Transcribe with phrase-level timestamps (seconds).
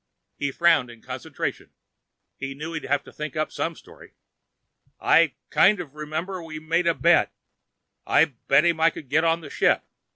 [0.35, 1.73] He frowned in concentration.
[2.35, 4.13] He knew he'd have to think up some story.
[4.99, 7.31] "I kind of remember we made a bet.
[8.07, 9.83] I bet him I could get on the ship.